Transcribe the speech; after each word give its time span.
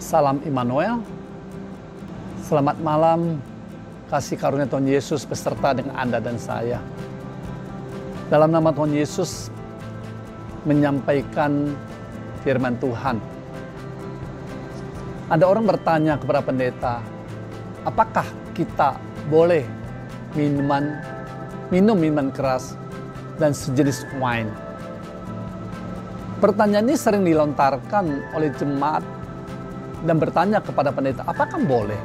Salam 0.00 0.40
Immanuel. 0.48 1.04
Selamat 2.40 2.80
malam, 2.80 3.36
kasih 4.08 4.40
karunia 4.40 4.64
Tuhan 4.64 4.88
Yesus 4.88 5.28
beserta 5.28 5.76
dengan 5.76 5.92
Anda 5.92 6.16
dan 6.16 6.40
saya. 6.40 6.80
Dalam 8.32 8.48
nama 8.48 8.72
Tuhan 8.72 8.96
Yesus 8.96 9.52
menyampaikan 10.64 11.76
firman 12.40 12.80
Tuhan. 12.80 13.20
Ada 15.28 15.44
orang 15.44 15.68
bertanya 15.68 16.16
kepada 16.16 16.40
pendeta, 16.48 17.04
apakah 17.84 18.24
kita 18.56 18.96
boleh 19.28 19.68
minuman 20.32 20.96
minum 21.68 22.00
minuman 22.00 22.32
keras 22.32 22.72
dan 23.36 23.52
sejenis 23.52 24.08
wine? 24.16 24.48
Pertanyaan 26.40 26.88
ini 26.88 26.96
sering 26.96 27.20
dilontarkan 27.20 28.32
oleh 28.32 28.48
jemaat 28.56 29.19
dan 30.04 30.16
bertanya 30.16 30.58
kepada 30.64 30.90
pendeta, 30.94 31.22
apakah 31.28 31.60
boleh? 31.60 32.00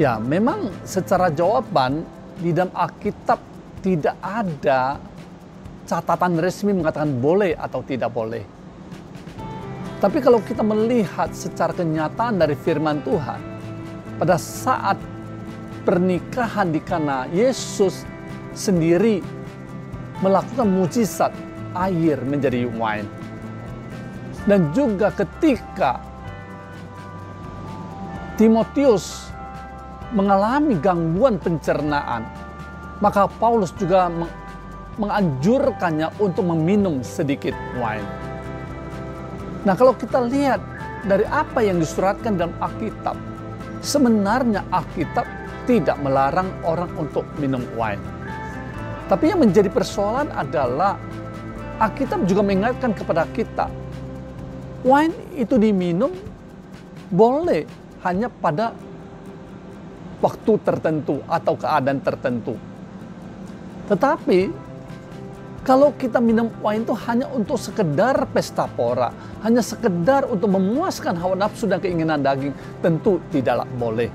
Ya, 0.00 0.16
memang 0.16 0.72
secara 0.88 1.28
jawaban 1.28 2.04
di 2.40 2.56
dalam 2.56 2.72
Alkitab 2.72 3.36
tidak 3.84 4.16
ada 4.24 4.96
catatan 5.84 6.40
resmi 6.40 6.72
mengatakan 6.72 7.20
boleh 7.20 7.52
atau 7.52 7.84
tidak 7.84 8.08
boleh. 8.08 8.40
Tapi 10.00 10.18
kalau 10.18 10.42
kita 10.42 10.64
melihat 10.66 11.30
secara 11.30 11.70
kenyataan 11.76 12.40
dari 12.40 12.56
firman 12.58 13.04
Tuhan, 13.06 13.38
pada 14.18 14.34
saat 14.40 14.98
pernikahan 15.86 16.74
di 16.74 16.80
Kana, 16.82 17.28
Yesus 17.30 18.02
sendiri 18.56 19.22
melakukan 20.22 20.66
mujizat 20.66 21.30
air 21.74 22.18
menjadi 22.22 22.66
wine. 22.70 23.06
Dan 24.42 24.74
juga 24.74 25.14
ketika 25.14 26.02
Timotius 28.40 29.28
mengalami 30.16 30.76
gangguan 30.80 31.36
pencernaan, 31.36 32.24
maka 33.04 33.28
Paulus 33.28 33.72
juga 33.76 34.08
menganjurkannya 34.96 36.16
untuk 36.20 36.48
meminum 36.48 37.00
sedikit 37.04 37.52
wine. 37.76 38.04
Nah, 39.68 39.76
kalau 39.76 39.92
kita 39.96 40.20
lihat 40.26 40.60
dari 41.04 41.28
apa 41.28 41.60
yang 41.60 41.80
disuratkan 41.80 42.40
dalam 42.40 42.56
Alkitab, 42.60 43.16
sebenarnya 43.84 44.64
Alkitab 44.72 45.24
tidak 45.68 45.96
melarang 46.00 46.50
orang 46.64 46.90
untuk 46.98 47.28
minum 47.38 47.62
wine. 47.76 48.02
Tapi 49.06 49.28
yang 49.28 49.44
menjadi 49.44 49.68
persoalan 49.68 50.32
adalah 50.32 50.96
Alkitab 51.78 52.24
juga 52.24 52.40
mengingatkan 52.40 52.96
kepada 52.96 53.28
kita, 53.36 53.68
wine 54.82 55.14
itu 55.36 55.60
diminum 55.60 56.10
boleh 57.12 57.81
hanya 58.02 58.28
pada 58.30 58.74
waktu 60.22 60.52
tertentu 60.62 61.18
atau 61.26 61.54
keadaan 61.58 61.98
tertentu. 61.98 62.54
Tetapi 63.90 64.40
kalau 65.62 65.94
kita 65.94 66.18
minum 66.18 66.50
wine 66.58 66.82
itu 66.82 66.94
hanya 67.06 67.30
untuk 67.30 67.54
sekedar 67.54 68.26
pesta 68.34 68.66
pora, 68.66 69.14
hanya 69.46 69.62
sekedar 69.62 70.26
untuk 70.26 70.50
memuaskan 70.50 71.14
hawa 71.14 71.38
nafsu 71.38 71.70
dan 71.70 71.78
keinginan 71.78 72.18
daging, 72.18 72.54
tentu 72.82 73.22
tidaklah 73.30 73.66
boleh. 73.78 74.10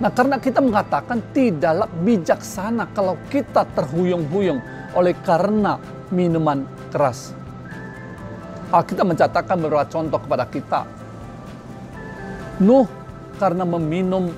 Nah 0.00 0.08
karena 0.08 0.40
kita 0.40 0.64
mengatakan 0.64 1.20
tidaklah 1.36 1.86
bijaksana 2.00 2.88
kalau 2.96 3.20
kita 3.28 3.68
terhuyung-huyung 3.76 4.58
oleh 4.96 5.14
karena 5.20 5.76
minuman 6.08 6.64
keras. 6.88 7.36
Alkitab 8.72 9.06
mencatatkan 9.06 9.60
beberapa 9.60 9.86
contoh 9.86 10.18
kepada 10.18 10.48
kita. 10.48 11.03
Nuh 12.62 12.86
karena 13.38 13.66
meminum 13.66 14.30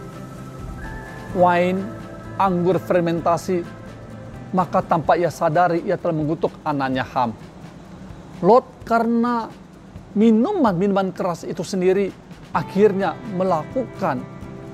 wine, 1.36 1.84
anggur 2.41 2.81
fermentasi, 2.81 3.61
maka 4.56 4.81
tanpa 4.81 5.21
ia 5.21 5.28
sadari 5.28 5.84
ia 5.84 6.00
telah 6.00 6.16
mengutuk 6.16 6.53
anaknya 6.65 7.05
Ham. 7.12 7.37
Lot 8.41 8.65
karena 8.88 9.49
minuman-minuman 10.16 11.12
keras 11.12 11.44
itu 11.44 11.60
sendiri 11.60 12.09
akhirnya 12.56 13.12
melakukan 13.37 14.25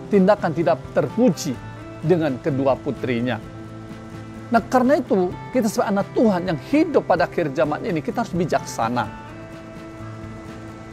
tindakan 0.07 0.53
tidak 0.55 0.79
terpuji 0.95 1.55
dengan 1.99 2.39
kedua 2.39 2.79
putrinya. 2.79 3.43
Nah 4.53 4.63
karena 4.69 5.01
itu 5.01 5.33
kita 5.51 5.67
sebagai 5.67 5.91
anak 5.97 6.07
Tuhan 6.13 6.43
yang 6.47 6.59
hidup 6.71 7.09
pada 7.09 7.25
akhir 7.25 7.57
zaman 7.57 7.83
ini 7.89 8.05
kita 8.05 8.23
harus 8.23 8.35
bijaksana. 8.37 9.09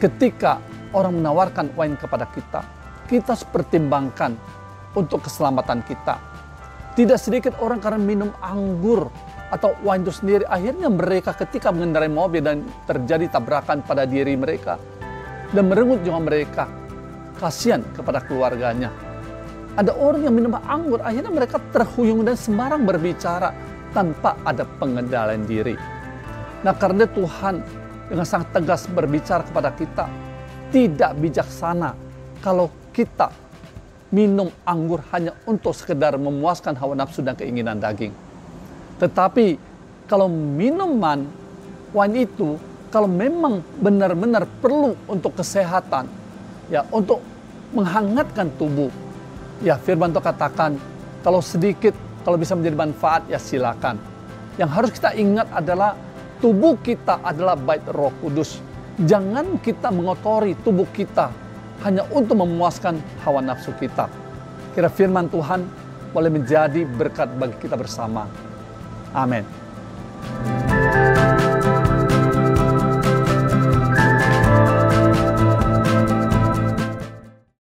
Ketika 0.00 0.64
orang 0.96 1.18
menawarkan 1.18 1.72
wine 1.74 1.96
kepada 1.98 2.26
kita, 2.30 2.60
kita 3.06 3.34
harus 3.34 3.46
pertimbangkan 3.46 4.34
untuk 4.94 5.26
keselamatan 5.26 5.82
kita. 5.86 6.18
Tidak 6.98 7.18
sedikit 7.18 7.54
orang 7.62 7.78
karena 7.78 8.00
minum 8.02 8.30
anggur 8.42 9.08
atau 9.54 9.74
wine 9.86 10.02
itu 10.02 10.12
sendiri, 10.14 10.44
akhirnya 10.46 10.90
mereka 10.90 11.34
ketika 11.34 11.70
mengendarai 11.70 12.10
mobil 12.10 12.42
dan 12.42 12.66
terjadi 12.86 13.30
tabrakan 13.30 13.82
pada 13.82 14.06
diri 14.06 14.34
mereka 14.34 14.78
dan 15.54 15.70
merenggut 15.70 16.02
jiwa 16.02 16.18
mereka, 16.18 16.66
kasihan 17.38 17.82
kepada 17.94 18.22
keluarganya 18.26 18.90
ada 19.78 19.94
orang 19.96 20.26
yang 20.26 20.34
minum 20.34 20.54
anggur, 20.66 20.98
akhirnya 21.00 21.30
mereka 21.30 21.62
terhuyung 21.70 22.26
dan 22.26 22.34
sembarang 22.34 22.82
berbicara 22.82 23.54
tanpa 23.94 24.34
ada 24.42 24.66
pengendalian 24.78 25.46
diri. 25.46 25.78
Nah 26.66 26.74
karena 26.74 27.06
Tuhan 27.06 27.62
dengan 28.10 28.26
sangat 28.26 28.50
tegas 28.50 28.90
berbicara 28.90 29.46
kepada 29.46 29.70
kita, 29.78 30.04
tidak 30.70 31.12
bijaksana 31.18 31.94
kalau 32.40 32.70
kita 32.94 33.30
minum 34.10 34.50
anggur 34.66 35.02
hanya 35.14 35.34
untuk 35.46 35.70
sekedar 35.70 36.18
memuaskan 36.18 36.74
hawa 36.74 36.98
nafsu 36.98 37.22
dan 37.22 37.38
keinginan 37.38 37.78
daging. 37.78 38.10
Tetapi 38.98 39.58
kalau 40.10 40.26
minuman 40.30 41.26
wine 41.94 42.26
itu 42.26 42.58
kalau 42.90 43.06
memang 43.06 43.62
benar-benar 43.78 44.50
perlu 44.58 44.98
untuk 45.06 45.38
kesehatan, 45.38 46.10
ya 46.66 46.82
untuk 46.90 47.22
menghangatkan 47.70 48.50
tubuh, 48.58 48.90
ya 49.62 49.78
firman 49.78 50.10
Tuhan 50.10 50.26
katakan 50.26 50.70
kalau 51.22 51.38
sedikit 51.38 51.94
kalau 52.26 52.34
bisa 52.34 52.58
menjadi 52.58 52.76
manfaat 52.76 53.22
ya 53.30 53.38
silakan. 53.38 53.94
Yang 54.58 54.70
harus 54.74 54.90
kita 54.90 55.10
ingat 55.14 55.46
adalah 55.54 55.94
tubuh 56.42 56.74
kita 56.82 57.22
adalah 57.22 57.54
bait 57.54 57.80
Roh 57.86 58.10
Kudus. 58.18 58.58
Jangan 59.00 59.56
kita 59.64 59.88
mengotori 59.88 60.52
tubuh 60.60 60.84
kita 60.92 61.32
hanya 61.88 62.04
untuk 62.12 62.36
memuaskan 62.36 63.00
hawa 63.24 63.40
nafsu 63.40 63.72
kita. 63.80 64.12
Kira 64.76 64.92
firman 64.92 65.32
Tuhan 65.32 65.64
boleh 66.12 66.28
menjadi 66.28 66.84
berkat 66.84 67.32
bagi 67.40 67.56
kita 67.64 67.80
bersama. 67.80 68.28
Amin. 69.16 69.59